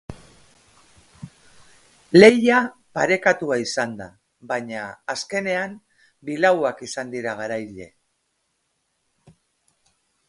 Lehia 2.17 2.61
parekatua 2.99 3.59
izan 3.65 3.93
da, 3.99 4.07
baina, 4.53 4.87
azkenean, 5.15 5.77
bilauak 6.31 6.83
izan 6.89 7.13
dira 7.17 7.35
garaile. 7.43 7.89